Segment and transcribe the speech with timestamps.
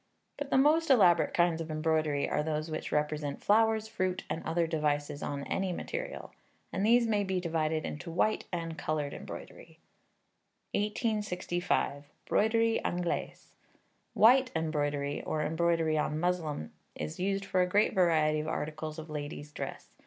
[0.37, 4.65] But the most elaborate kinds of embroidery are those which represent flowers, fruit, and other
[4.65, 6.31] devices on any material;
[6.73, 9.77] and these may be divided into white and coloured embroidery.
[10.73, 12.05] 1865.
[12.25, 13.53] Broderie Anglaise.
[14.15, 19.07] White embroidery, or embroidery on muslin, is used for a great variety of articles of
[19.07, 19.91] ladies' dress.